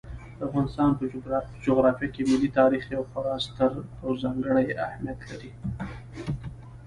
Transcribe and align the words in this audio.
د 0.37 0.39
افغانستان 0.47 0.89
په 0.97 1.03
جغرافیه 1.65 2.07
کې 2.13 2.21
ملي 2.29 2.49
تاریخ 2.59 2.83
یو 2.95 3.03
خورا 3.09 3.35
ستر 3.45 3.71
او 4.03 4.09
ځانګړی 4.21 4.65
اهمیت 4.85 5.19
لري. 5.29 5.51